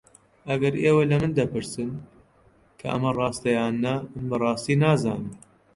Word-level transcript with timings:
ئەگەر 0.49 0.73
ئێوە 0.83 1.03
لە 1.11 1.15
من 1.21 1.31
دەپرسن 1.39 1.91
کە 2.79 2.85
ئەمە 2.91 3.11
ڕاستە 3.17 3.49
یان 3.57 3.75
نا، 3.83 3.95
من 4.13 4.25
بەڕاستی 4.31 4.75
نازانم. 4.83 5.27